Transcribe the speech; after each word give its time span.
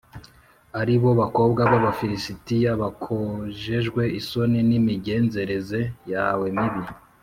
ari 0.79 0.95
bo 1.01 1.11
bakobwa 1.21 1.61
b’Abafilisitiya, 1.71 2.71
bakojejwe 2.81 4.03
isoni 4.19 4.59
n’imigenzereze 4.69 5.81
yawe 6.11 6.47
mibi 6.57 6.83